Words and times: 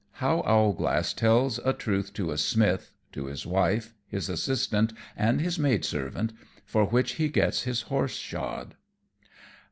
_How 0.19 0.41
Owlglass 0.47 1.13
tells 1.13 1.59
a 1.59 1.73
Truth 1.73 2.13
to 2.15 2.31
a 2.31 2.37
Smith, 2.39 2.89
to 3.11 3.27
his 3.27 3.45
Wife, 3.45 3.93
his 4.07 4.29
Assistant, 4.29 4.93
and 5.15 5.39
his 5.39 5.59
Maidservant, 5.59 6.33
for 6.65 6.85
which 6.85 7.13
he 7.21 7.29
gets 7.29 7.65
his 7.65 7.81
Horse 7.81 8.15
shod. 8.15 8.73